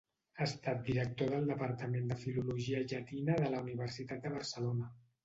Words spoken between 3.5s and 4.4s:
la Universitat de